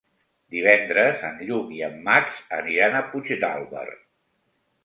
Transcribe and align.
Divendres 0.53 1.25
en 1.27 1.37
Lluc 1.49 1.69
i 1.79 1.83
en 1.89 2.01
Max 2.09 2.39
aniran 2.61 2.99
a 2.99 3.05
Puigdàlber. 3.13 3.89